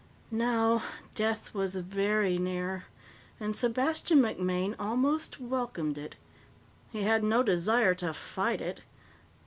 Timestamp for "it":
5.99-6.15, 8.61-8.81